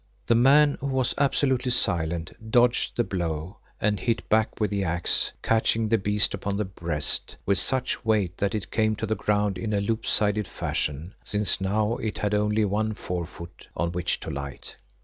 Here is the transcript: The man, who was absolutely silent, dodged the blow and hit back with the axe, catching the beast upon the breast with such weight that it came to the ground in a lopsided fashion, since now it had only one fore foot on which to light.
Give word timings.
The 0.25 0.33
man, 0.33 0.79
who 0.79 0.87
was 0.87 1.13
absolutely 1.19 1.69
silent, 1.69 2.31
dodged 2.49 2.95
the 2.97 3.03
blow 3.03 3.57
and 3.79 3.99
hit 3.99 4.27
back 4.29 4.59
with 4.59 4.71
the 4.71 4.83
axe, 4.83 5.31
catching 5.43 5.87
the 5.89 5.99
beast 5.99 6.33
upon 6.33 6.57
the 6.57 6.65
breast 6.65 7.35
with 7.45 7.59
such 7.59 8.03
weight 8.03 8.39
that 8.39 8.55
it 8.55 8.71
came 8.71 8.95
to 8.95 9.05
the 9.05 9.13
ground 9.13 9.59
in 9.59 9.73
a 9.75 9.79
lopsided 9.79 10.47
fashion, 10.47 11.13
since 11.23 11.61
now 11.61 11.97
it 11.97 12.17
had 12.17 12.33
only 12.33 12.65
one 12.65 12.95
fore 12.95 13.27
foot 13.27 13.67
on 13.77 13.91
which 13.91 14.19
to 14.21 14.31
light. 14.31 14.75